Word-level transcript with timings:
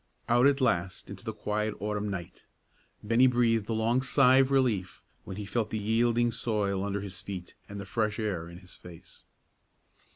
Out 0.27 0.47
at 0.47 0.59
last 0.61 1.11
into 1.11 1.23
the 1.23 1.31
quiet 1.31 1.75
autumn 1.79 2.09
night! 2.09 2.47
Bennie 3.03 3.27
breathed 3.27 3.69
a 3.69 3.73
long 3.73 4.01
sigh 4.01 4.37
of 4.37 4.49
relief 4.49 5.03
when 5.25 5.37
he 5.37 5.45
felt 5.45 5.69
the 5.69 5.77
yielding 5.77 6.31
soil 6.31 6.83
under 6.83 7.01
his 7.01 7.21
feet 7.21 7.53
and 7.69 7.79
the 7.79 7.85
fresh 7.85 8.17
air 8.17 8.49
in 8.49 8.57
his 8.57 8.73
face. 8.73 9.23